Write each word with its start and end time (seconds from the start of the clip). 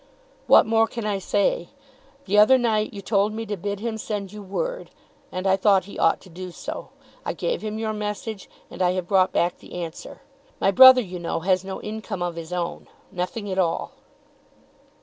"What 0.47 0.65
more 0.65 0.87
can 0.87 1.05
I 1.05 1.19
say? 1.19 1.69
The 2.25 2.39
other 2.39 2.57
night 2.57 2.91
you 2.91 3.03
told 3.03 3.33
me 3.33 3.45
to 3.45 3.55
bid 3.55 3.81
him 3.81 3.99
send 3.99 4.33
you 4.33 4.41
word. 4.41 4.89
And 5.31 5.45
I 5.45 5.55
thought 5.55 5.85
he 5.85 5.99
ought 5.99 6.19
to 6.21 6.29
do 6.31 6.49
so. 6.49 6.89
I 7.23 7.33
gave 7.33 7.61
him 7.61 7.77
your 7.77 7.93
message, 7.93 8.49
and 8.71 8.81
I 8.81 8.93
have 8.93 9.07
brought 9.07 9.31
back 9.31 9.59
the 9.59 9.75
answer. 9.75 10.23
My 10.59 10.71
brother, 10.71 11.01
you 11.01 11.19
know, 11.19 11.41
has 11.41 11.63
no 11.63 11.79
income 11.83 12.23
of 12.23 12.35
his 12.35 12.51
own; 12.51 12.87
nothing 13.11 13.47
at 13.51 13.59
all." 13.59 13.91